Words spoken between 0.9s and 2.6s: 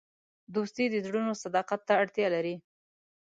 زړونو صداقت ته اړتیا لري.